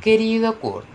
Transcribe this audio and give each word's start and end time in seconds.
Querido 0.00 0.58
Kurt, 0.60 0.88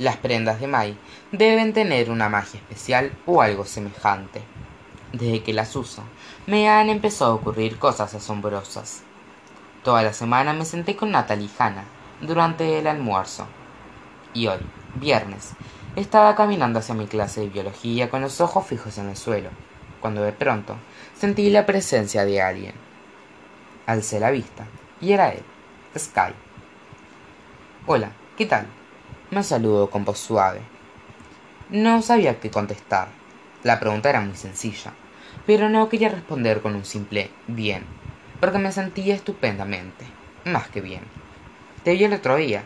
las 0.00 0.16
prendas 0.16 0.58
de 0.58 0.66
Mai 0.66 0.98
deben 1.30 1.72
tener 1.72 2.10
una 2.10 2.28
magia 2.28 2.58
especial 2.58 3.16
o 3.26 3.42
algo 3.42 3.64
semejante. 3.64 4.42
Desde 5.12 5.44
que 5.44 5.52
las 5.52 5.76
uso, 5.76 6.02
me 6.48 6.68
han 6.68 6.88
empezado 6.88 7.30
a 7.30 7.34
ocurrir 7.36 7.78
cosas 7.78 8.12
asombrosas. 8.12 9.04
Toda 9.84 10.02
la 10.02 10.12
semana 10.12 10.52
me 10.52 10.64
senté 10.64 10.96
con 10.96 11.12
Natalie 11.12 11.46
y 11.46 11.50
Hannah 11.56 11.84
durante 12.20 12.80
el 12.80 12.88
almuerzo. 12.88 13.46
Y 14.34 14.48
hoy, 14.48 14.58
viernes, 14.96 15.50
estaba 15.94 16.34
caminando 16.34 16.80
hacia 16.80 16.96
mi 16.96 17.06
clase 17.06 17.42
de 17.42 17.50
biología 17.50 18.10
con 18.10 18.20
los 18.20 18.40
ojos 18.40 18.66
fijos 18.66 18.98
en 18.98 19.10
el 19.10 19.16
suelo, 19.16 19.50
cuando 20.00 20.22
de 20.22 20.32
pronto 20.32 20.74
sentí 21.16 21.50
la 21.50 21.66
presencia 21.66 22.24
de 22.24 22.42
alguien. 22.42 22.74
Alcé 23.86 24.18
la 24.18 24.32
vista, 24.32 24.66
y 25.00 25.12
era 25.12 25.28
él, 25.28 25.44
Sky. 25.96 26.32
Hola, 27.84 28.12
¿qué 28.38 28.46
tal? 28.46 28.66
Me 29.32 29.42
saludó 29.42 29.90
con 29.90 30.04
voz 30.04 30.20
suave. 30.20 30.60
No 31.68 32.00
sabía 32.00 32.38
qué 32.38 32.48
contestar. 32.48 33.08
La 33.64 33.80
pregunta 33.80 34.08
era 34.08 34.20
muy 34.20 34.36
sencilla, 34.36 34.92
pero 35.48 35.68
no 35.68 35.88
quería 35.88 36.08
responder 36.08 36.62
con 36.62 36.76
un 36.76 36.84
simple 36.84 37.28
bien, 37.48 37.84
porque 38.38 38.58
me 38.58 38.70
sentía 38.70 39.16
estupendamente, 39.16 40.04
más 40.44 40.68
que 40.68 40.80
bien. 40.80 41.02
Te 41.82 41.94
vi 41.94 42.04
el 42.04 42.12
otro 42.12 42.36
día, 42.36 42.62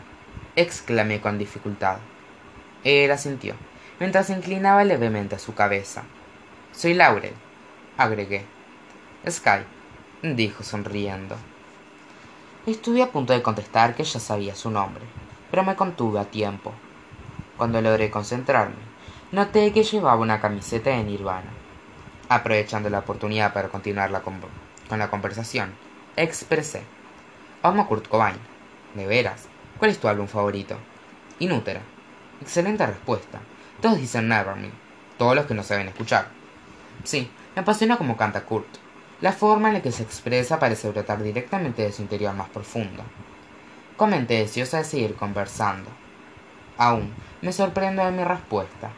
exclamé 0.55 1.19
con 1.19 1.39
dificultad. 1.39 1.97
Él 2.83 3.09
asintió, 3.09 3.55
mientras 3.99 4.29
inclinaba 4.29 4.83
levemente 4.83 5.39
su 5.39 5.55
cabeza. 5.55 6.03
Soy 6.73 6.93
Laurel, 6.93 7.33
agregué. 7.97 8.45
Sky, 9.27 9.65
dijo 10.21 10.61
sonriendo. 10.61 11.37
Estuve 12.67 13.01
a 13.01 13.13
punto 13.13 13.31
de 13.31 13.41
contestar 13.41 13.95
que 13.95 14.03
ya 14.03 14.19
sabía 14.19 14.53
su 14.53 14.69
nombre, 14.69 15.05
pero 15.49 15.63
me 15.63 15.77
contuve 15.77 16.19
a 16.19 16.25
tiempo. 16.25 16.73
Cuando 17.55 17.81
logré 17.81 18.11
concentrarme, 18.11 18.75
noté 19.31 19.71
que 19.71 19.83
llevaba 19.83 20.19
una 20.19 20.41
camiseta 20.41 20.89
de 20.89 21.01
Nirvana. 21.01 21.49
Aprovechando 22.27 22.89
la 22.89 22.99
oportunidad 22.99 23.53
para 23.53 23.69
continuar 23.69 24.11
con, 24.21 24.99
la 24.99 25.09
conversación, 25.09 25.75
expresé. 26.17 26.83
Amo 27.63 27.87
Kurt 27.87 28.09
Cobain. 28.09 28.35
¿De 28.95 29.07
veras? 29.07 29.47
¿Cuál 29.77 29.91
es 29.91 29.99
tu 29.99 30.09
álbum 30.09 30.27
favorito? 30.27 30.75
Inútera. 31.39 31.79
Excelente 32.41 32.85
respuesta. 32.85 33.39
Todos 33.79 33.97
dicen 33.97 34.27
Nevermind. 34.27 34.73
Todos 35.17 35.37
los 35.37 35.45
que 35.45 35.53
no 35.53 35.63
saben 35.63 35.87
escuchar. 35.87 36.27
Sí, 37.05 37.31
me 37.55 37.61
apasiona 37.61 37.97
como 37.97 38.17
canta 38.17 38.43
Kurt. 38.43 38.67
La 39.19 39.31
forma 39.31 39.69
en 39.69 39.75
la 39.75 39.81
que 39.81 39.91
se 39.91 40.03
expresa 40.03 40.59
parece 40.59 40.89
brotar 40.89 41.23
directamente 41.23 41.81
de 41.81 41.91
su 41.91 42.03
interior 42.03 42.35
más 42.35 42.49
profundo. 42.49 43.03
Comenté 43.95 44.35
deseosa 44.35 44.77
de 44.77 44.83
seguir 44.83 45.15
conversando. 45.15 45.89
Aún 46.77 47.15
me 47.41 47.51
sorprendo 47.51 48.05
de 48.05 48.11
mi 48.11 48.23
respuesta. 48.23 48.91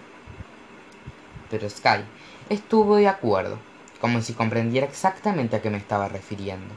Pero 1.50 1.70
Sky 1.70 2.04
estuvo 2.50 2.98
de 2.98 3.08
acuerdo, 3.08 3.60
como 4.02 4.22
si 4.22 4.34
comprendiera 4.34 4.86
exactamente 4.86 5.56
a 5.56 5.62
qué 5.62 5.70
me 5.70 5.78
estaba 5.78 6.10
refiriendo. 6.10 6.74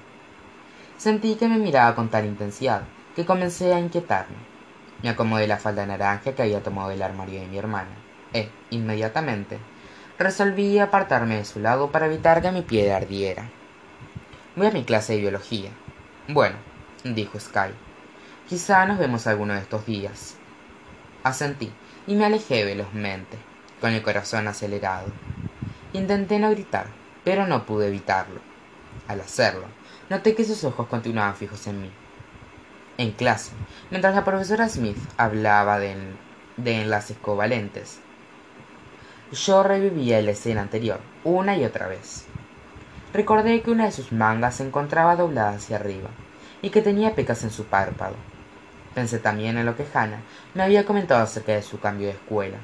Sentí 0.97 1.34
que 1.34 1.49
me 1.49 1.59
miraba 1.59 1.97
con 1.97 2.11
tal 2.11 2.27
intensidad 2.27 2.83
que 3.17 3.27
comencé 3.27 3.75
a 3.75 3.81
inquietarme. 3.81 4.37
Me 5.03 5.09
acomodé 5.09 5.49
la 5.49 5.59
falda 5.59 5.84
naranja 5.84 6.33
que 6.33 6.43
había 6.43 6.62
tomado 6.62 6.91
del 6.91 7.03
armario 7.03 7.41
de 7.41 7.49
mi 7.49 7.59
hermana, 7.59 7.91
e, 8.33 8.49
inmediatamente, 8.71 9.59
resolví 10.23 10.78
apartarme 10.78 11.37
de 11.37 11.45
su 11.45 11.61
lado 11.61 11.91
para 11.91 12.06
evitar 12.06 12.42
que 12.42 12.53
mi 12.53 12.62
pie 12.62 12.92
ardiera. 12.92 13.51
Voy 14.56 14.67
a 14.67 14.70
mi 14.70 14.84
clase 14.84 15.15
de 15.15 15.20
biología. 15.20 15.70
Bueno, 16.28 16.56
dijo 17.05 17.39
Sky. 17.39 17.70
Quizá 18.48 18.87
nos 18.87 18.98
vemos 18.98 19.27
alguno 19.27 19.55
de 19.55 19.61
estos 19.61 19.87
días. 19.87 20.37
Asentí 21.23 21.73
y 22.06 22.15
me 22.17 22.25
alejé 22.25 22.65
velozmente, 22.65 23.39
con 23.81 23.93
el 23.93 24.03
corazón 24.03 24.49
acelerado. 24.49 25.06
Intenté 25.93 26.39
no 26.39 26.50
gritar, 26.50 26.87
pero 27.25 27.47
no 27.47 27.66
pude 27.66 27.89
evitarlo. 27.89 28.41
Al 29.09 29.21
hacerlo, 29.21 29.66
noté 30.10 30.34
que 30.34 30.44
sus 30.44 30.65
ojos 30.65 30.89
continuaban 30.89 31.37
fijos 31.37 31.66
en 31.66 31.83
mí 31.83 31.91
en 32.99 33.12
clase, 33.12 33.53
mientras 33.91 34.15
la 34.15 34.25
profesora 34.25 34.69
Smith 34.69 34.99
hablaba 35.16 35.78
de, 35.78 35.97
enlaces 36.65 37.16
covalentes. 37.19 38.00
Yo 39.32 39.62
revivía 39.62 40.20
la 40.20 40.32
escena 40.32 40.60
anterior, 40.60 41.00
una 41.25 41.56
y 41.56 41.65
otra 41.65 41.87
vez. 41.87 42.26
Recordé 43.15 43.62
que 43.62 43.70
una 43.70 43.87
de 43.87 43.93
sus 43.93 44.12
mangas 44.12 44.56
se 44.56 44.66
encontraba 44.66 45.16
doblada 45.16 45.53
hacia 45.53 45.76
arriba, 45.76 46.10
y 46.60 46.69
que 46.69 46.82
tenía 46.82 47.15
pecas 47.15 47.42
en 47.42 47.50
su 47.50 47.65
párpado. 47.65 48.15
Pensé 48.94 49.19
también 49.19 49.56
en 49.56 49.65
lo 49.65 49.75
que 49.75 49.87
Hannah 49.92 50.21
me 50.53 50.62
había 50.62 50.84
comentado 50.84 51.22
acerca 51.22 51.53
de 51.53 51.62
su 51.62 51.81
cambio 51.81 52.09
de 52.09 52.12
escuela. 52.12 52.59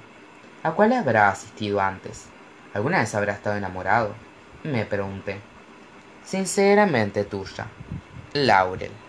¿A 0.63 0.73
cuál 0.73 0.93
habrá 0.93 1.31
asistido 1.31 1.81
antes? 1.81 2.27
¿Alguna 2.75 2.99
vez 2.99 3.15
habrá 3.15 3.33
estado 3.33 3.57
enamorado? 3.57 4.15
Me 4.63 4.85
pregunté. 4.85 5.41
Sinceramente 6.23 7.25
tuya, 7.25 7.67
Laurel. 8.35 9.08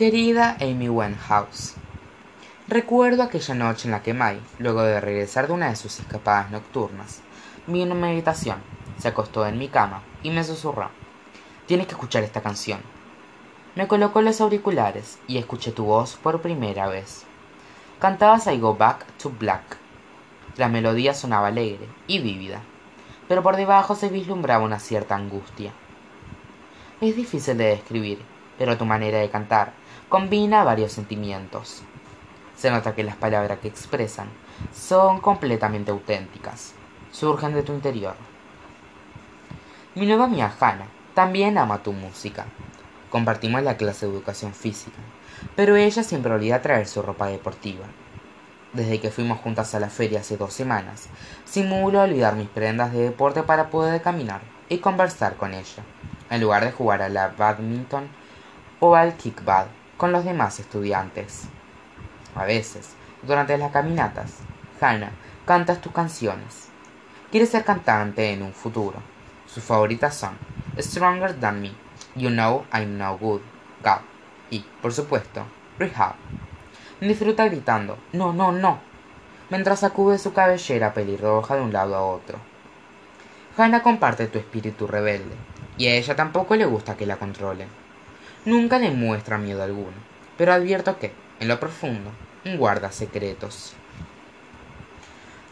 Querida 0.00 0.56
Amy 0.62 0.88
Winehouse, 0.88 1.74
recuerdo 2.68 3.22
aquella 3.22 3.54
noche 3.54 3.86
en 3.86 3.92
la 3.92 4.02
que 4.02 4.14
May, 4.14 4.40
luego 4.58 4.80
de 4.80 4.98
regresar 4.98 5.46
de 5.46 5.52
una 5.52 5.68
de 5.68 5.76
sus 5.76 6.00
escapadas 6.00 6.50
nocturnas, 6.50 7.20
vino 7.66 7.92
a 7.92 7.94
mi 7.94 8.08
habitación, 8.08 8.62
se 8.96 9.08
acostó 9.08 9.46
en 9.46 9.58
mi 9.58 9.68
cama 9.68 10.00
y 10.22 10.30
me 10.30 10.42
susurró: 10.42 10.88
Tienes 11.66 11.86
que 11.86 11.92
escuchar 11.92 12.22
esta 12.22 12.40
canción. 12.40 12.80
Me 13.74 13.88
colocó 13.88 14.22
los 14.22 14.40
auriculares 14.40 15.18
y 15.28 15.36
escuché 15.36 15.70
tu 15.70 15.84
voz 15.84 16.16
por 16.16 16.40
primera 16.40 16.88
vez. 16.88 17.26
Cantabas 17.98 18.46
I 18.46 18.58
Go 18.58 18.76
Back 18.76 19.04
to 19.18 19.30
Black. 19.38 19.76
La 20.56 20.70
melodía 20.70 21.12
sonaba 21.12 21.48
alegre 21.48 21.86
y 22.06 22.20
vívida, 22.20 22.62
pero 23.28 23.42
por 23.42 23.56
debajo 23.56 23.94
se 23.94 24.08
vislumbraba 24.08 24.64
una 24.64 24.78
cierta 24.78 25.14
angustia. 25.14 25.74
Es 27.02 27.16
difícil 27.16 27.58
de 27.58 27.66
describir, 27.66 28.22
pero 28.56 28.78
tu 28.78 28.86
manera 28.86 29.18
de 29.18 29.28
cantar 29.28 29.78
combina 30.10 30.64
varios 30.64 30.90
sentimientos. 30.90 31.84
Se 32.56 32.68
nota 32.68 32.96
que 32.96 33.04
las 33.04 33.14
palabras 33.14 33.60
que 33.60 33.68
expresan 33.68 34.28
son 34.74 35.20
completamente 35.20 35.92
auténticas, 35.92 36.74
surgen 37.12 37.54
de 37.54 37.62
tu 37.62 37.72
interior. 37.72 38.16
Mi 39.94 40.06
nueva 40.06 40.24
amiga 40.24 40.52
Hannah 40.60 40.88
también 41.14 41.56
ama 41.58 41.84
tu 41.84 41.92
música. 41.92 42.46
Compartimos 43.08 43.62
la 43.62 43.76
clase 43.76 44.06
de 44.06 44.12
educación 44.12 44.52
física, 44.52 44.98
pero 45.54 45.76
ella 45.76 46.02
siempre 46.02 46.32
olvida 46.32 46.60
traer 46.60 46.88
su 46.88 47.02
ropa 47.02 47.28
deportiva. 47.28 47.86
Desde 48.72 49.00
que 49.00 49.12
fuimos 49.12 49.38
juntas 49.38 49.76
a 49.76 49.80
la 49.80 49.90
feria 49.90 50.20
hace 50.20 50.36
dos 50.36 50.52
semanas, 50.52 51.08
simulo 51.44 52.02
olvidar 52.02 52.34
mis 52.34 52.48
prendas 52.48 52.92
de 52.92 53.02
deporte 53.02 53.44
para 53.44 53.70
poder 53.70 54.02
caminar 54.02 54.40
y 54.68 54.78
conversar 54.78 55.36
con 55.36 55.54
ella, 55.54 55.84
en 56.30 56.40
lugar 56.40 56.64
de 56.64 56.72
jugar 56.72 57.00
a 57.00 57.08
la 57.08 57.28
badminton 57.28 58.08
o 58.80 58.96
al 58.96 59.14
kickball 59.14 59.68
con 60.00 60.12
los 60.12 60.24
demás 60.24 60.58
estudiantes. 60.58 61.42
A 62.34 62.46
veces, 62.46 62.94
durante 63.22 63.58
las 63.58 63.70
caminatas, 63.70 64.38
Hannah 64.80 65.12
canta 65.44 65.78
tus 65.78 65.92
canciones. 65.92 66.70
Quiere 67.30 67.44
ser 67.44 67.64
cantante 67.66 68.32
en 68.32 68.42
un 68.42 68.54
futuro. 68.54 68.96
Sus 69.46 69.62
favoritas 69.62 70.14
son 70.14 70.38
Stronger 70.78 71.38
Than 71.38 71.60
Me, 71.60 71.72
You 72.16 72.30
Know 72.30 72.64
I'm 72.72 72.96
No 72.96 73.18
Good, 73.18 73.42
God 73.84 74.00
y, 74.48 74.64
por 74.80 74.94
supuesto, 74.94 75.42
Rehab. 75.78 76.14
Disfruta 77.02 77.44
gritando 77.44 77.98
No, 78.14 78.32
no, 78.32 78.52
no, 78.52 78.78
mientras 79.50 79.80
sacude 79.80 80.16
su 80.16 80.32
cabellera 80.32 80.94
pelirroja 80.94 81.56
de 81.56 81.60
un 81.60 81.74
lado 81.74 81.94
a 81.94 82.02
otro. 82.02 82.38
Hannah 83.54 83.82
comparte 83.82 84.28
tu 84.28 84.38
espíritu 84.38 84.86
rebelde, 84.86 85.34
y 85.76 85.88
a 85.88 85.94
ella 85.94 86.16
tampoco 86.16 86.56
le 86.56 86.64
gusta 86.64 86.96
que 86.96 87.04
la 87.04 87.16
controlen. 87.16 87.68
Nunca 88.46 88.78
le 88.78 88.90
muestra 88.90 89.36
miedo 89.36 89.62
alguno, 89.62 89.96
pero 90.38 90.54
advierto 90.54 90.98
que, 90.98 91.12
en 91.40 91.48
lo 91.48 91.60
profundo, 91.60 92.10
guarda 92.56 92.90
secretos. 92.90 93.74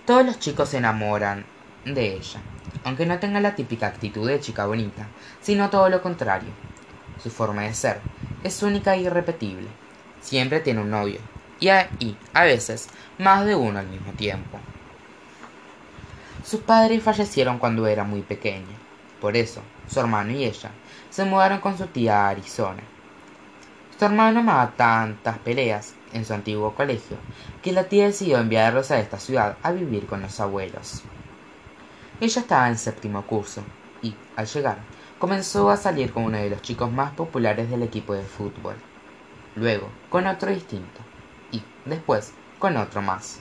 Todos 0.07 0.25
los 0.25 0.39
chicos 0.39 0.71
se 0.71 0.79
enamoran 0.79 1.45
de 1.85 2.15
ella, 2.15 2.41
aunque 2.85 3.05
no 3.05 3.19
tenga 3.19 3.41
la 3.41 3.55
típica 3.55 3.89
actitud 3.89 4.27
de 4.27 4.41
chica 4.41 4.65
bonita, 4.65 5.07
sino 5.43 5.69
todo 5.69 5.91
lo 5.91 6.01
contrario. 6.01 6.49
Su 7.23 7.29
forma 7.29 7.65
de 7.65 7.75
ser 7.75 8.01
es 8.43 8.63
única 8.63 8.95
e 8.95 9.03
irrepetible. 9.03 9.69
Siempre 10.23 10.61
tiene 10.61 10.81
un 10.81 10.91
novio, 10.91 11.21
y 11.61 11.69
a, 11.69 11.91
a 12.33 12.45
veces 12.45 12.89
más 13.19 13.45
de 13.45 13.55
uno 13.55 13.81
al 13.81 13.87
mismo 13.89 14.13
tiempo. 14.13 14.59
Sus 16.43 16.61
padres 16.61 17.03
fallecieron 17.03 17.59
cuando 17.59 17.87
era 17.87 18.05
muy 18.05 18.23
pequeña, 18.23 18.79
por 19.21 19.37
eso 19.37 19.61
su 19.89 20.01
hermano 20.01 20.33
y 20.33 20.45
ella 20.45 20.71
se 21.11 21.25
mudaron 21.25 21.61
con 21.61 21.77
su 21.77 21.87
tía 21.87 22.27
a 22.27 22.29
Arizona. 22.31 22.83
Su 23.99 24.05
hermano 24.05 24.41
amaba 24.41 24.73
tantas 24.77 25.39
peleas 25.39 25.95
en 26.13 26.25
su 26.25 26.33
antiguo 26.33 26.75
colegio 26.75 27.17
que 27.63 27.73
la 27.73 27.85
tía 27.85 28.07
decidió 28.07 28.39
enviarlos 28.39 28.91
a 28.91 29.01
esta 29.01 29.19
ciudad 29.19 29.57
a 29.63 29.73
vivir 29.73 30.07
con 30.07 30.23
los 30.23 30.39
abuelos. 30.41 31.03
Ella 32.21 32.41
estaba 32.41 32.69
en 32.69 32.79
séptimo 32.79 33.23
curso 33.23 33.63
y, 34.03 34.15
al 34.37 34.47
llegar, 34.47 34.79
comenzó 35.19 35.71
a 35.71 35.77
salir 35.77 36.13
con 36.13 36.25
uno 36.25 36.39
de 36.39 36.51
los 36.51 36.63
chicos 36.63 36.91
más 36.91 37.13
populares 37.13 37.71
del 37.71 37.83
equipo 37.83 38.15
de 38.15 38.23
fútbol, 38.23 38.77
luego 39.57 39.89
con 40.11 40.27
otro 40.27 40.51
distinto 40.51 41.01
y 41.51 41.63
después 41.85 42.33
con 42.59 42.77
otro 42.77 43.03
más. 43.03 43.41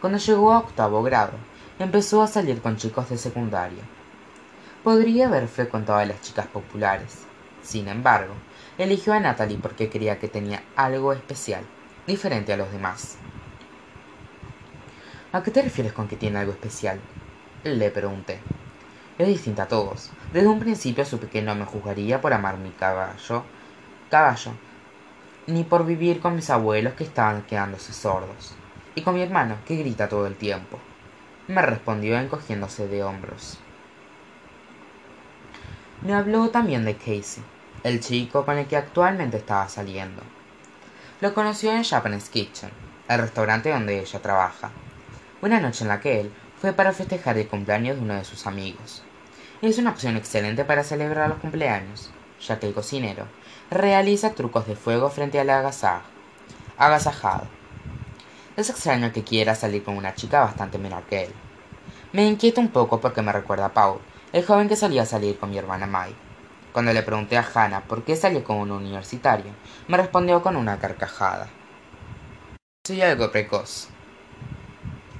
Cuando 0.00 0.18
llegó 0.18 0.52
a 0.52 0.58
octavo 0.58 1.02
grado, 1.02 1.32
empezó 1.78 2.22
a 2.22 2.26
salir 2.26 2.60
con 2.60 2.76
chicos 2.76 3.08
de 3.08 3.18
secundaria. 3.18 3.82
Podría 4.86 5.26
haber 5.26 5.48
frecuentado 5.48 5.98
a 5.98 6.04
las 6.04 6.20
chicas 6.20 6.46
populares. 6.46 7.26
Sin 7.60 7.88
embargo, 7.88 8.34
eligió 8.78 9.14
a 9.14 9.18
Natalie 9.18 9.58
porque 9.60 9.90
creía 9.90 10.20
que 10.20 10.28
tenía 10.28 10.62
algo 10.76 11.12
especial, 11.12 11.64
diferente 12.06 12.52
a 12.52 12.56
los 12.56 12.70
demás. 12.70 13.16
¿A 15.32 15.42
qué 15.42 15.50
te 15.50 15.62
refieres 15.62 15.92
con 15.92 16.06
que 16.06 16.14
tiene 16.14 16.38
algo 16.38 16.52
especial? 16.52 17.00
Le 17.64 17.90
pregunté. 17.90 18.38
Es 19.18 19.26
distinta 19.26 19.64
a 19.64 19.66
todos. 19.66 20.12
Desde 20.32 20.46
un 20.46 20.60
principio 20.60 21.04
supe 21.04 21.26
que 21.26 21.42
no 21.42 21.56
me 21.56 21.64
juzgaría 21.64 22.20
por 22.20 22.32
amar 22.32 22.56
mi 22.56 22.70
caballo, 22.70 23.42
caballo, 24.08 24.52
ni 25.48 25.64
por 25.64 25.84
vivir 25.84 26.20
con 26.20 26.36
mis 26.36 26.48
abuelos 26.48 26.94
que 26.94 27.02
estaban 27.02 27.42
quedándose 27.42 27.92
sordos, 27.92 28.54
y 28.94 29.02
con 29.02 29.16
mi 29.16 29.22
hermano 29.22 29.56
que 29.66 29.74
grita 29.74 30.08
todo 30.08 30.28
el 30.28 30.36
tiempo. 30.36 30.78
Me 31.48 31.60
respondió 31.60 32.16
encogiéndose 32.16 32.86
de 32.86 33.02
hombros. 33.02 33.65
Habló 36.12 36.50
también 36.50 36.84
de 36.84 36.96
Casey, 36.96 37.42
el 37.82 38.00
chico 38.00 38.44
con 38.44 38.58
el 38.58 38.66
que 38.66 38.76
actualmente 38.76 39.38
estaba 39.38 39.68
saliendo. 39.68 40.22
Lo 41.20 41.34
conoció 41.34 41.72
en 41.72 41.84
Japanese 41.84 42.30
Kitchen, 42.30 42.70
el 43.08 43.18
restaurante 43.20 43.70
donde 43.70 43.98
ella 43.98 44.22
trabaja. 44.22 44.70
Una 45.42 45.60
noche 45.60 45.84
en 45.84 45.88
la 45.88 46.00
que 46.00 46.20
él 46.20 46.32
fue 46.60 46.72
para 46.72 46.92
festejar 46.92 47.36
el 47.38 47.48
cumpleaños 47.48 47.96
de 47.96 48.02
uno 48.02 48.14
de 48.14 48.24
sus 48.24 48.46
amigos. 48.46 49.02
Es 49.62 49.78
una 49.78 49.90
opción 49.90 50.16
excelente 50.16 50.64
para 50.64 50.84
celebrar 50.84 51.28
los 51.28 51.38
cumpleaños, 51.38 52.10
ya 52.46 52.58
que 52.58 52.68
el 52.68 52.74
cocinero 52.74 53.26
realiza 53.70 54.34
trucos 54.34 54.66
de 54.66 54.76
fuego 54.76 55.10
frente 55.10 55.40
al 55.40 55.50
agasajado. 55.50 57.46
Es 58.56 58.70
extraño 58.70 59.12
que 59.12 59.24
quiera 59.24 59.54
salir 59.54 59.82
con 59.82 59.96
una 59.96 60.14
chica 60.14 60.40
bastante 60.40 60.78
menor 60.78 61.02
que 61.04 61.24
él. 61.24 61.32
Me 62.12 62.26
inquieta 62.26 62.60
un 62.60 62.68
poco 62.68 63.00
porque 63.00 63.22
me 63.22 63.32
recuerda 63.32 63.66
a 63.66 63.74
Paul, 63.74 63.98
el 64.32 64.44
joven 64.44 64.68
que 64.68 64.76
solía 64.76 65.06
salir 65.06 65.38
con 65.38 65.50
mi 65.50 65.58
hermana 65.58 65.86
Mai. 65.86 66.14
Cuando 66.72 66.92
le 66.92 67.02
pregunté 67.02 67.38
a 67.38 67.48
Hannah 67.54 67.82
por 67.82 68.02
qué 68.04 68.16
salió 68.16 68.44
con 68.44 68.58
un 68.58 68.70
universitario, 68.70 69.52
me 69.88 69.96
respondió 69.96 70.42
con 70.42 70.56
una 70.56 70.78
carcajada. 70.78 71.48
Soy 72.86 73.00
algo 73.02 73.30
precoz. 73.30 73.88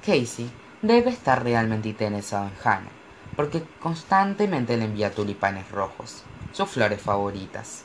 Casey 0.05 0.51
debe 0.83 1.11
estar 1.11 1.43
realmente 1.43 1.89
interesado 1.89 2.47
en 2.47 2.53
Hannah, 2.63 2.91
porque 3.37 3.63
constantemente 3.81 4.77
le 4.77 4.85
envía 4.85 5.15
tulipanes 5.15 5.71
rojos, 5.71 6.25
sus 6.53 6.69
flores 6.69 7.01
favoritas. 7.01 7.85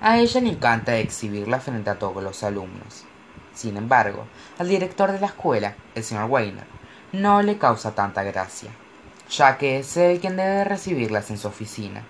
A 0.00 0.18
ella 0.18 0.40
le 0.40 0.50
encanta 0.50 0.96
exhibirla 0.96 1.60
frente 1.60 1.90
a 1.90 1.98
todos 1.98 2.22
los 2.22 2.42
alumnos. 2.42 3.04
Sin 3.54 3.76
embargo, 3.76 4.26
al 4.58 4.68
director 4.68 5.12
de 5.12 5.20
la 5.20 5.26
escuela, 5.26 5.74
el 5.94 6.04
señor 6.04 6.30
Weiner, 6.30 6.66
no 7.12 7.42
le 7.42 7.58
causa 7.58 7.94
tanta 7.94 8.22
gracia, 8.22 8.70
ya 9.30 9.58
que 9.58 9.78
es 9.78 9.96
él 9.96 10.20
quien 10.20 10.36
debe 10.36 10.64
recibirlas 10.64 11.30
en 11.30 11.38
su 11.38 11.48
oficina. 11.48 12.02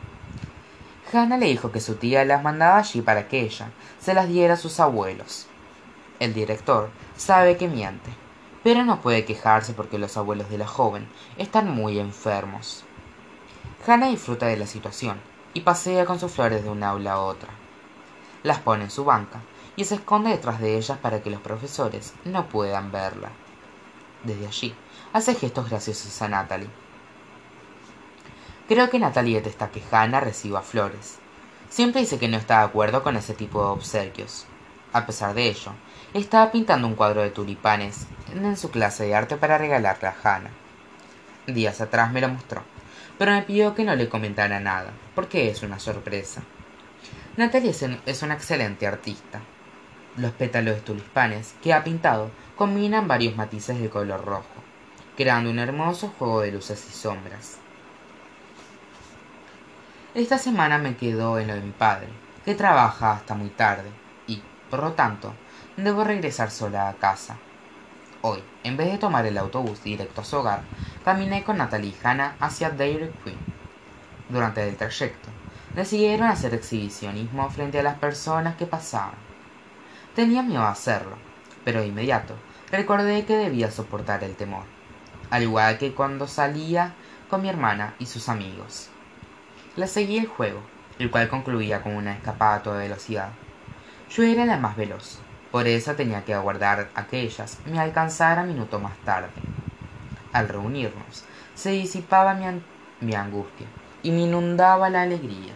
Hannah 1.12 1.36
le 1.36 1.46
dijo 1.46 1.70
que 1.70 1.80
su 1.80 1.96
tía 1.96 2.24
las 2.24 2.42
mandaba 2.42 2.78
allí 2.78 3.02
para 3.02 3.28
que 3.28 3.40
ella 3.40 3.70
se 4.00 4.14
las 4.14 4.28
diera 4.28 4.54
a 4.54 4.56
sus 4.56 4.80
abuelos. 4.80 5.46
El 6.18 6.34
director 6.34 6.90
sabe 7.16 7.56
que 7.56 7.68
miente, 7.68 8.10
pero 8.62 8.84
no 8.84 9.00
puede 9.00 9.24
quejarse 9.24 9.74
porque 9.74 9.98
los 9.98 10.16
abuelos 10.16 10.48
de 10.50 10.58
la 10.58 10.66
joven 10.66 11.08
están 11.36 11.70
muy 11.70 11.98
enfermos. 11.98 12.84
Hannah 13.86 14.08
disfruta 14.08 14.46
de 14.46 14.56
la 14.56 14.66
situación 14.66 15.20
y 15.52 15.60
pasea 15.60 16.06
con 16.06 16.18
sus 16.20 16.32
flores 16.32 16.62
de 16.62 16.70
un 16.70 16.82
aula 16.82 17.12
a 17.12 17.20
otra. 17.20 17.50
Las 18.42 18.60
pone 18.60 18.84
en 18.84 18.90
su 18.90 19.04
banca 19.04 19.40
y 19.76 19.84
se 19.84 19.96
esconde 19.96 20.30
detrás 20.30 20.60
de 20.60 20.76
ellas 20.76 20.98
para 20.98 21.22
que 21.22 21.30
los 21.30 21.40
profesores 21.40 22.14
no 22.24 22.48
puedan 22.48 22.92
verla. 22.92 23.30
Desde 24.24 24.46
allí, 24.46 24.74
hace 25.12 25.34
gestos 25.34 25.68
graciosos 25.68 26.22
a 26.22 26.28
Natalie 26.28 26.68
Creo 28.70 28.88
que 28.88 29.00
Natalie 29.00 29.34
detesta 29.34 29.72
que 29.72 29.82
Hannah 29.90 30.20
reciba 30.20 30.62
flores. 30.62 31.18
Siempre 31.70 32.02
dice 32.02 32.20
que 32.20 32.28
no 32.28 32.36
está 32.36 32.60
de 32.60 32.66
acuerdo 32.66 33.02
con 33.02 33.16
ese 33.16 33.34
tipo 33.34 33.60
de 33.60 33.70
obsequios. 33.70 34.46
A 34.92 35.06
pesar 35.06 35.34
de 35.34 35.48
ello, 35.48 35.72
estaba 36.14 36.52
pintando 36.52 36.86
un 36.86 36.94
cuadro 36.94 37.20
de 37.20 37.30
tulipanes 37.30 38.06
en 38.32 38.56
su 38.56 38.70
clase 38.70 39.06
de 39.06 39.16
arte 39.16 39.36
para 39.36 39.58
regalarle 39.58 40.06
a 40.06 40.14
Hannah. 40.22 40.52
Días 41.48 41.80
atrás 41.80 42.12
me 42.12 42.20
lo 42.20 42.28
mostró, 42.28 42.62
pero 43.18 43.32
me 43.32 43.42
pidió 43.42 43.74
que 43.74 43.82
no 43.82 43.96
le 43.96 44.08
comentara 44.08 44.60
nada, 44.60 44.92
porque 45.16 45.50
es 45.50 45.64
una 45.64 45.80
sorpresa. 45.80 46.40
Natalie 47.36 47.74
es 48.06 48.22
una 48.22 48.34
excelente 48.34 48.86
artista. 48.86 49.40
Los 50.16 50.30
pétalos 50.30 50.76
de 50.76 50.82
tulipanes 50.82 51.54
que 51.60 51.72
ha 51.72 51.82
pintado 51.82 52.30
combinan 52.54 53.08
varios 53.08 53.34
matices 53.34 53.80
de 53.80 53.90
color 53.90 54.24
rojo, 54.24 54.62
creando 55.16 55.50
un 55.50 55.58
hermoso 55.58 56.14
juego 56.16 56.42
de 56.42 56.52
luces 56.52 56.86
y 56.88 56.92
sombras. 56.92 57.58
Esta 60.12 60.38
semana 60.38 60.78
me 60.78 60.96
quedo 60.96 61.38
en 61.38 61.46
lo 61.46 61.54
de 61.54 61.60
mi 61.60 61.70
padre, 61.70 62.08
que 62.44 62.56
trabaja 62.56 63.12
hasta 63.12 63.36
muy 63.36 63.48
tarde, 63.48 63.88
y, 64.26 64.42
por 64.68 64.82
lo 64.82 64.94
tanto, 64.94 65.32
debo 65.76 66.02
regresar 66.02 66.50
sola 66.50 66.88
a 66.88 66.94
casa. 66.94 67.36
Hoy, 68.20 68.42
en 68.64 68.76
vez 68.76 68.90
de 68.90 68.98
tomar 68.98 69.24
el 69.24 69.38
autobús 69.38 69.84
directo 69.84 70.22
a 70.22 70.24
su 70.24 70.38
hogar, 70.38 70.62
caminé 71.04 71.44
con 71.44 71.58
Natalie 71.58 71.90
y 71.90 71.96
Hannah 72.04 72.34
hacia 72.40 72.70
Dairy 72.70 73.12
Queen. 73.22 73.38
Durante 74.28 74.68
el 74.68 74.76
trayecto, 74.76 75.28
decidieron 75.76 76.26
hacer 76.26 76.54
exhibicionismo 76.54 77.48
frente 77.48 77.78
a 77.78 77.84
las 77.84 77.98
personas 77.98 78.56
que 78.56 78.66
pasaban. 78.66 79.14
Tenía 80.16 80.42
miedo 80.42 80.62
a 80.62 80.72
hacerlo, 80.72 81.18
pero 81.64 81.82
de 81.82 81.86
inmediato 81.86 82.34
recordé 82.72 83.24
que 83.26 83.36
debía 83.36 83.70
soportar 83.70 84.24
el 84.24 84.34
temor, 84.34 84.64
al 85.30 85.44
igual 85.44 85.78
que 85.78 85.94
cuando 85.94 86.26
salía 86.26 86.94
con 87.28 87.42
mi 87.42 87.48
hermana 87.48 87.94
y 88.00 88.06
sus 88.06 88.28
amigos. 88.28 88.90
La 89.76 89.86
seguí 89.86 90.18
el 90.18 90.26
juego, 90.26 90.60
el 90.98 91.12
cual 91.12 91.28
concluía 91.28 91.80
con 91.80 91.94
una 91.94 92.12
escapada 92.12 92.56
a 92.56 92.62
toda 92.64 92.78
velocidad. 92.78 93.30
Yo 94.10 94.24
era 94.24 94.44
la 94.44 94.56
más 94.56 94.76
veloz, 94.76 95.20
por 95.52 95.68
eso 95.68 95.94
tenía 95.94 96.24
que 96.24 96.34
aguardar 96.34 96.90
a 96.96 97.06
que 97.06 97.20
ellas 97.20 97.58
me 97.66 97.78
alcanzaran 97.78 98.48
minuto 98.48 98.80
más 98.80 98.96
tarde. 99.04 99.30
Al 100.32 100.48
reunirnos, 100.48 101.24
se 101.54 101.70
disipaba 101.70 102.34
mi, 102.34 102.46
mi 103.00 103.14
angustia 103.14 103.68
y 104.02 104.10
me 104.10 104.22
inundaba 104.22 104.90
la 104.90 105.02
alegría. 105.02 105.54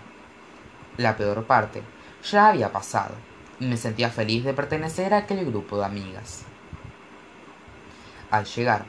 La 0.96 1.16
peor 1.16 1.44
parte 1.44 1.82
ya 2.22 2.50
había 2.50 2.70
pasado 2.70 3.16
y 3.58 3.66
me 3.66 3.76
sentía 3.76 4.10
feliz 4.10 4.44
de 4.44 4.54
pertenecer 4.54 5.12
a 5.12 5.18
aquel 5.18 5.44
grupo 5.44 5.76
de 5.78 5.86
amigas. 5.86 6.44
Al 8.30 8.44
llegar, 8.44 8.84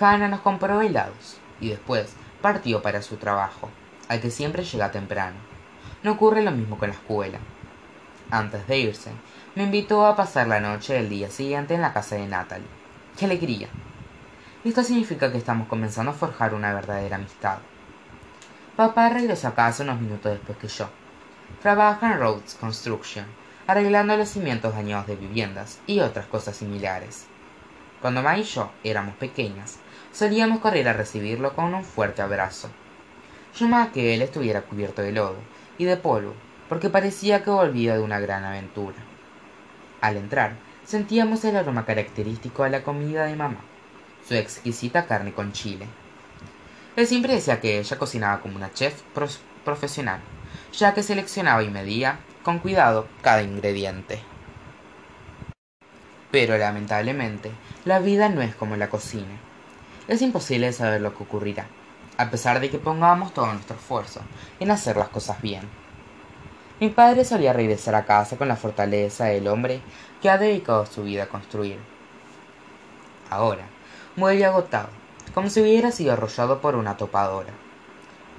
Hannah 0.00 0.28
nos 0.28 0.40
compró 0.40 0.80
helados 0.80 1.36
y 1.60 1.68
después 1.68 2.14
partió 2.40 2.80
para 2.80 3.02
su 3.02 3.18
trabajo 3.18 3.68
al 4.10 4.20
que 4.20 4.32
siempre 4.32 4.64
llega 4.64 4.90
temprano. 4.90 5.36
No 6.02 6.10
ocurre 6.10 6.42
lo 6.42 6.50
mismo 6.50 6.76
con 6.76 6.88
la 6.88 6.96
escuela. 6.96 7.38
Antes 8.28 8.66
de 8.66 8.76
irse, 8.76 9.12
me 9.54 9.62
invitó 9.62 10.04
a 10.04 10.16
pasar 10.16 10.48
la 10.48 10.58
noche 10.58 10.94
del 10.94 11.08
día 11.08 11.30
siguiente 11.30 11.74
en 11.74 11.80
la 11.80 11.92
casa 11.92 12.16
de 12.16 12.26
Natalie. 12.26 12.66
¡Qué 13.16 13.26
alegría! 13.26 13.68
Esto 14.64 14.82
significa 14.82 15.30
que 15.30 15.38
estamos 15.38 15.68
comenzando 15.68 16.10
a 16.10 16.14
forjar 16.14 16.54
una 16.54 16.74
verdadera 16.74 17.16
amistad. 17.16 17.58
Papá 18.74 19.10
regresó 19.10 19.46
a 19.46 19.54
casa 19.54 19.84
unos 19.84 20.00
minutos 20.00 20.32
después 20.32 20.58
que 20.58 20.66
yo. 20.66 20.88
Trabaja 21.62 22.12
en 22.12 22.18
Roads 22.18 22.56
Construction, 22.56 23.26
arreglando 23.68 24.16
los 24.16 24.28
cimientos 24.28 24.74
dañados 24.74 25.06
de 25.06 25.14
viviendas 25.14 25.78
y 25.86 26.00
otras 26.00 26.26
cosas 26.26 26.56
similares. 26.56 27.26
Cuando 28.00 28.24
Ma 28.24 28.36
y 28.36 28.42
yo 28.42 28.72
éramos 28.82 29.14
pequeñas, 29.14 29.78
solíamos 30.12 30.58
correr 30.58 30.88
a 30.88 30.94
recibirlo 30.94 31.54
con 31.54 31.72
un 31.72 31.84
fuerte 31.84 32.22
abrazo. 32.22 32.70
Más 33.58 33.90
que 33.90 34.14
él 34.14 34.22
estuviera 34.22 34.62
cubierto 34.62 35.02
de 35.02 35.12
lodo 35.12 35.36
y 35.76 35.84
de 35.84 35.96
polvo, 35.96 36.34
porque 36.68 36.88
parecía 36.88 37.42
que 37.42 37.50
volvía 37.50 37.94
de 37.94 38.00
una 38.00 38.18
gran 38.18 38.44
aventura. 38.44 38.96
Al 40.00 40.16
entrar, 40.16 40.54
sentíamos 40.84 41.44
el 41.44 41.56
aroma 41.56 41.84
característico 41.84 42.64
de 42.64 42.70
la 42.70 42.82
comida 42.82 43.26
de 43.26 43.36
mamá, 43.36 43.60
su 44.26 44.34
exquisita 44.34 45.06
carne 45.06 45.32
con 45.32 45.52
chile. 45.52 45.86
Él 46.96 47.06
siempre 47.06 47.34
decía 47.34 47.60
que 47.60 47.78
ella 47.78 47.98
cocinaba 47.98 48.40
como 48.40 48.56
una 48.56 48.72
chef 48.72 49.02
profesional, 49.64 50.20
ya 50.72 50.94
que 50.94 51.02
seleccionaba 51.02 51.62
y 51.62 51.68
medía 51.68 52.20
con 52.42 52.60
cuidado 52.60 53.08
cada 53.20 53.42
ingrediente. 53.42 54.20
Pero 56.30 56.56
lamentablemente, 56.56 57.50
la 57.84 57.98
vida 57.98 58.28
no 58.30 58.40
es 58.40 58.54
como 58.54 58.76
la 58.76 58.88
cocina. 58.88 59.38
Es 60.08 60.22
imposible 60.22 60.72
saber 60.72 61.00
lo 61.02 61.14
que 61.14 61.24
ocurrirá, 61.24 61.66
a 62.20 62.30
pesar 62.30 62.60
de 62.60 62.68
que 62.68 62.78
pongamos 62.78 63.32
todo 63.32 63.50
nuestro 63.50 63.76
esfuerzo 63.76 64.20
en 64.58 64.70
hacer 64.70 64.98
las 64.98 65.08
cosas 65.08 65.40
bien. 65.40 65.62
Mi 66.78 66.90
padre 66.90 67.24
solía 67.24 67.54
regresar 67.54 67.94
a 67.94 68.04
casa 68.04 68.36
con 68.36 68.46
la 68.46 68.56
fortaleza 68.56 69.24
del 69.24 69.48
hombre 69.48 69.80
que 70.20 70.28
ha 70.28 70.36
dedicado 70.36 70.84
su 70.84 71.02
vida 71.04 71.22
a 71.22 71.28
construir. 71.28 71.78
Ahora, 73.30 73.64
vuelve 74.16 74.44
agotado, 74.44 74.90
como 75.32 75.48
si 75.48 75.62
hubiera 75.62 75.92
sido 75.92 76.12
arrollado 76.12 76.60
por 76.60 76.74
una 76.76 76.98
topadora. 76.98 77.54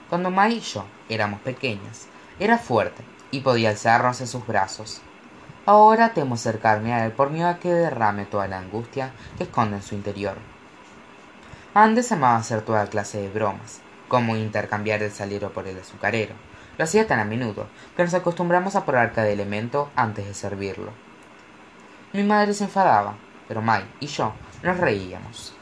Cuando 0.10 0.30
Mai 0.30 0.58
y 0.58 0.60
yo 0.60 0.86
éramos 1.10 1.42
pequeñas, 1.42 2.06
era 2.40 2.60
fuerte 2.60 3.02
y 3.32 3.40
podía 3.40 3.70
alzarnos 3.70 4.22
en 4.22 4.28
sus 4.28 4.46
brazos. 4.46 5.02
Ahora 5.66 6.14
temo 6.14 6.36
acercarme 6.36 6.94
a 6.94 7.04
él 7.08 7.14
por 7.14 7.32
miedo 7.32 7.48
a 7.48 7.58
que 7.58 7.74
derrame 7.74 8.26
toda 8.26 8.48
la 8.48 8.60
angustia 8.60 9.12
que 9.40 9.46
esconde 9.46 9.78
en 9.78 9.84
su 9.84 9.96
interior. 9.96 10.51
Antes 11.74 12.12
amaba 12.12 12.36
hacer 12.36 12.64
toda 12.64 12.88
clase 12.88 13.22
de 13.22 13.30
bromas, 13.30 13.80
como 14.10 14.36
intercambiar 14.36 15.02
el 15.04 15.12
salero 15.12 15.54
por 15.54 15.70
el 15.70 15.80
azucarero. 15.80 16.34
Lo 16.78 16.84
hacía 16.84 17.08
tan 17.08 17.22
a 17.22 17.24
menudo 17.24 17.66
que 17.96 18.04
nos 18.04 18.14
acostumbramos 18.14 18.76
a 18.76 18.84
probar 18.84 19.14
cada 19.14 19.30
elemento 19.30 19.90
antes 19.96 20.26
de 20.26 20.34
servirlo. 20.34 20.92
Mi 22.12 22.24
madre 22.24 22.54
se 22.54 22.66
enfadaba, 22.66 23.16
pero 23.48 23.62
Mai 23.62 23.86
y 24.02 24.08
yo 24.08 24.34
nos 24.64 24.80
reíamos. 24.80 25.54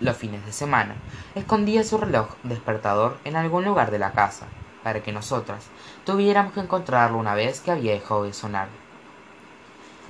Los 0.00 0.16
fines 0.16 0.44
de 0.44 0.52
semana 0.52 0.96
escondía 1.36 1.84
su 1.84 1.98
reloj 1.98 2.34
despertador 2.42 3.18
en 3.22 3.36
algún 3.36 3.64
lugar 3.64 3.92
de 3.92 4.00
la 4.00 4.10
casa, 4.10 4.46
para 4.82 5.04
que 5.04 5.12
nosotras 5.12 5.66
tuviéramos 6.04 6.52
que 6.52 6.60
encontrarlo 6.60 7.16
una 7.16 7.36
vez 7.36 7.60
que 7.60 7.70
había 7.70 7.92
dejado 7.92 8.24
de 8.24 8.32
sonar. 8.32 8.66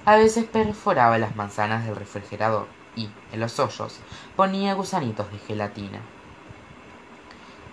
A 0.06 0.16
veces 0.16 0.46
perforaba 0.46 1.18
las 1.18 1.36
manzanas 1.36 1.84
del 1.84 1.96
refrigerador 1.96 2.66
y, 2.96 3.10
en 3.32 3.40
los 3.40 3.58
hoyos, 3.58 3.98
ponía 4.36 4.74
gusanitos 4.74 5.30
de 5.30 5.38
gelatina. 5.38 6.00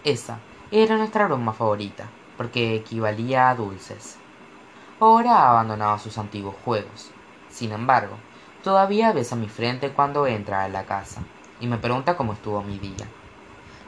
Esa 0.03 0.39
era 0.71 0.97
nuestra 0.97 1.27
broma 1.27 1.53
favorita, 1.53 2.09
porque 2.37 2.75
equivalía 2.75 3.49
a 3.49 3.55
dulces. 3.55 4.17
Ahora 4.99 5.37
ha 5.37 5.49
abandonado 5.49 5.99
sus 5.99 6.17
antiguos 6.17 6.55
juegos. 6.63 7.11
Sin 7.49 7.71
embargo, 7.71 8.15
todavía 8.63 9.11
besa 9.13 9.35
mi 9.35 9.47
frente 9.47 9.91
cuando 9.91 10.27
entra 10.27 10.63
a 10.63 10.69
la 10.69 10.85
casa 10.85 11.21
y 11.59 11.67
me 11.67 11.77
pregunta 11.77 12.17
cómo 12.17 12.33
estuvo 12.33 12.61
mi 12.63 12.79
día. 12.79 13.07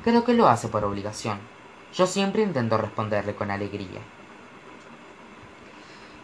Creo 0.04 0.24
que 0.24 0.34
lo 0.34 0.48
hace 0.48 0.68
por 0.68 0.84
obligación. 0.84 1.40
Yo 1.94 2.08
siempre 2.08 2.44
intento 2.44 2.78
responderle 2.78 3.36
con 3.36 3.52
alegría. 3.52 4.02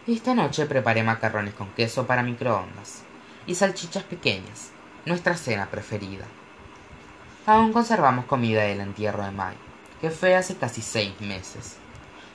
Esta 0.06 0.34
noche 0.34 0.66
preparé 0.66 1.02
macarrones 1.02 1.54
con 1.54 1.68
queso 1.68 2.06
para 2.06 2.22
microondas 2.22 3.04
y 3.46 3.54
salchichas 3.54 4.02
pequeñas, 4.04 4.72
nuestra 5.06 5.36
cena 5.36 5.66
preferida. 5.70 6.26
Aún 7.46 7.72
conservamos 7.72 8.26
comida 8.26 8.62
del 8.62 8.80
entierro 8.80 9.24
de 9.24 9.30
Mai, 9.30 9.56
que 10.00 10.10
fue 10.10 10.36
hace 10.36 10.56
casi 10.56 10.82
seis 10.82 11.18
meses, 11.20 11.76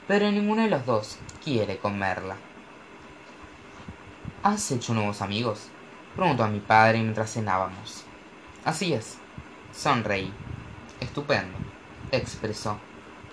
pero 0.08 0.30
ninguno 0.30 0.62
de 0.62 0.70
los 0.70 0.84
dos 0.84 1.18
quiere 1.44 1.78
comerla. 1.78 2.36
¿Has 4.42 4.70
hecho 4.70 4.94
nuevos 4.94 5.22
amigos? 5.22 5.68
preguntó 6.14 6.44
a 6.44 6.48
mi 6.48 6.60
padre 6.60 7.00
mientras 7.00 7.32
cenábamos. 7.32 8.04
Así 8.64 8.92
es, 8.92 9.18
sonreí. 9.72 10.32
Estupendo, 11.00 11.56
expresó. 12.10 12.78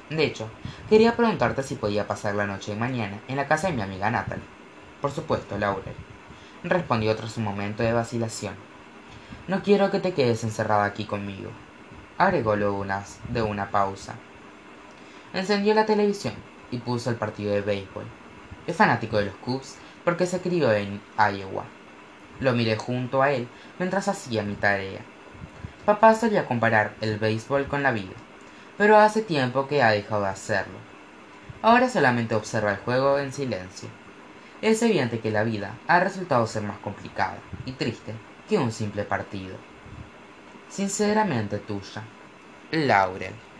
De 0.10 0.26
hecho, 0.26 0.50
quería 0.90 1.16
preguntarte 1.16 1.64
si 1.64 1.76
podía 1.76 2.08
pasar 2.08 2.36
la 2.36 2.46
noche 2.46 2.74
de 2.74 2.80
mañana 2.80 3.20
en 3.28 3.38
la 3.38 3.48
casa 3.48 3.68
de 3.68 3.74
mi 3.74 3.82
amiga 3.82 4.12
Natalie. 4.12 4.44
Por 5.02 5.12
supuesto, 5.12 5.58
Laurel. 5.58 5.96
Respondió 6.64 7.16
tras 7.16 7.38
un 7.38 7.46
momento 7.46 7.84
de 7.84 7.94
vacilación. 7.94 8.56
No 9.48 9.62
quiero 9.62 9.92
que 9.92 10.00
te 10.00 10.14
quedes 10.14 10.44
encerrada 10.46 10.86
aquí 10.86 11.04
conmigo. 11.04 11.50
Agregó 12.18 12.56
luego 12.56 12.86
de 13.30 13.42
una 13.42 13.72
pausa. 13.72 14.16
Encendió 15.34 15.74
la 15.74 15.86
televisión 15.86 16.34
y 16.72 16.78
puso 16.78 17.10
el 17.10 17.18
partido 17.18 17.54
de 17.54 17.62
béisbol. 17.62 18.06
Es 18.68 18.76
fanático 18.78 19.18
de 19.18 19.26
los 19.26 19.36
Cubs 19.36 19.76
porque 20.06 20.28
se 20.28 20.40
crió 20.40 20.72
en 20.72 21.02
Iowa. 21.18 21.66
Lo 22.40 22.54
miré 22.54 22.78
junto 22.78 23.22
a 23.22 23.32
él 23.32 23.48
mientras 23.80 24.08
hacía 24.08 24.44
mi 24.44 24.56
tarea. 24.56 25.02
Papá 25.86 26.16
solía 26.16 26.46
comparar 26.46 26.94
el 27.02 27.20
béisbol 27.20 27.68
con 27.68 27.84
la 27.84 27.92
vida, 27.92 28.14
pero 28.78 28.98
hace 28.98 29.22
tiempo 29.22 29.68
que 29.68 29.84
ha 29.84 29.92
dejado 29.92 30.24
de 30.24 30.30
hacerlo. 30.30 30.78
Ahora 31.62 31.90
solamente 31.90 32.36
observa 32.36 32.72
el 32.72 32.78
juego 32.78 33.20
en 33.20 33.34
silencio. 33.34 33.90
Es 34.62 34.82
evidente 34.82 35.20
que 35.20 35.32
la 35.32 35.44
vida 35.44 35.74
ha 35.88 36.00
resultado 36.00 36.48
ser 36.48 36.64
más 36.64 36.78
complicada 36.78 37.38
y 37.66 37.74
triste 37.74 38.14
que 38.48 38.58
un 38.58 38.72
simple 38.72 39.04
partido. 39.06 39.56
Sinceramente 40.68 41.60
tuya, 41.60 42.02
Laurel. 42.72 43.53